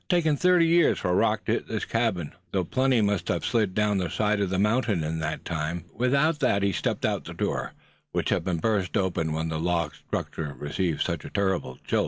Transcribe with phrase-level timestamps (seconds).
[0.03, 3.45] It's taken thirty years for a rock to hit this cabin, though plenty must have
[3.45, 5.81] slid down the side of the mountain in that time.
[5.83, 7.73] Be back in a jiffy, boys." With that he stepped out of the door,
[8.11, 11.99] which had been burst open when the log structure received such a terrific jolt.